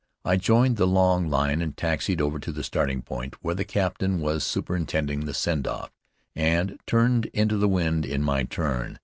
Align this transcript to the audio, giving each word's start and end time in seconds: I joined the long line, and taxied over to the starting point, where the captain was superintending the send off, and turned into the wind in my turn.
I 0.25 0.35
joined 0.35 0.77
the 0.77 0.87
long 0.87 1.29
line, 1.29 1.61
and 1.61 1.77
taxied 1.77 2.21
over 2.21 2.39
to 2.39 2.51
the 2.51 2.63
starting 2.63 3.03
point, 3.03 3.35
where 3.43 3.53
the 3.53 3.63
captain 3.63 4.19
was 4.19 4.43
superintending 4.43 5.25
the 5.25 5.33
send 5.35 5.67
off, 5.67 5.91
and 6.35 6.79
turned 6.87 7.27
into 7.35 7.55
the 7.57 7.67
wind 7.69 8.03
in 8.07 8.23
my 8.23 8.45
turn. 8.45 8.97